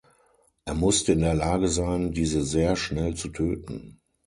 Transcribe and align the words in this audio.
Er 0.65 0.73
musste 0.73 1.11
in 1.13 1.19
der 1.19 1.35
Lage 1.35 1.67
sein, 1.67 2.11
diese 2.11 2.41
sehr 2.43 2.75
schnell 2.75 3.13
zu 3.13 3.27
töten. 3.27 3.99